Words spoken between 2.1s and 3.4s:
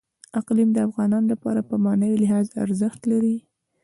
لحاظ ارزښت لري.